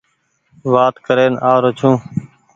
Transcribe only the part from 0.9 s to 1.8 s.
ڪرين آ رو